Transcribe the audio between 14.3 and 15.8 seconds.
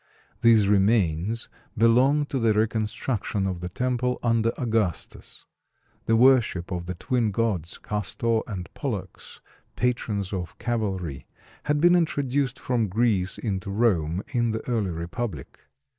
the early republic.